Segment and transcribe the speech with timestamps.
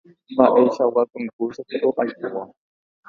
[0.33, 2.41] Mba'eichagua concurso-piko aipóva.